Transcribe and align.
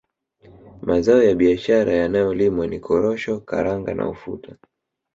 Mazao 0.81 1.23
ya 1.23 1.35
biashara 1.35 1.91
yanayolimwa 1.93 2.67
ni 2.67 2.79
Korosho 2.85 3.33
Karanga 3.39 3.93
na 3.95 4.09
Ufuta 4.09 4.57